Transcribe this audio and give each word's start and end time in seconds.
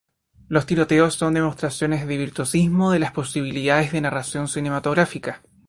Los 0.47 0.65
tiroteos 0.65 1.13
son 1.13 1.35
demostraciones 1.35 2.07
de 2.07 2.17
virtuosismo 2.17 2.89
de 2.91 2.97
las 2.97 3.11
posibilidades 3.11 3.91
de 3.91 4.01
narración 4.01 4.47
cinematográfica. 4.47 5.43